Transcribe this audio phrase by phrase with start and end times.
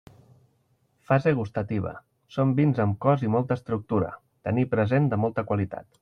[1.09, 1.91] Fase gustativa:
[2.37, 4.09] són vins amb cos i molta estructura,
[4.49, 5.89] taní present de molta qualitat.